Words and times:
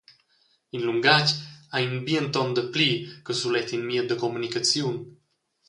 In 0.77 0.81
lungatg 0.85 1.27
ei 1.75 1.83
in 1.89 1.95
bienton 2.05 2.49
dapli 2.55 2.91
che 3.25 3.33
sulet 3.39 3.69
in 3.77 3.83
mied 3.87 4.07
da 4.09 4.15
communicaziun. 4.23 4.95